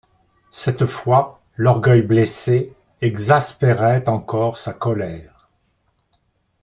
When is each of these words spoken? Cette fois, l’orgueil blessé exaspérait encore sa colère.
Cette 0.51 0.87
fois, 0.87 1.43
l’orgueil 1.57 2.01
blessé 2.01 2.73
exaspérait 3.01 4.09
encore 4.09 4.57
sa 4.57 4.73
colère. 4.73 5.47